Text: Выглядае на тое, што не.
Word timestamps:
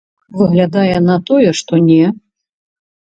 Выглядае 0.39 0.95
на 1.09 1.15
тое, 1.29 1.49
што 1.63 1.73
не. 1.91 2.03